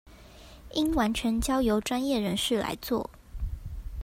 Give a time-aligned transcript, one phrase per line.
[0.73, 3.11] 應完全交由專業人士來做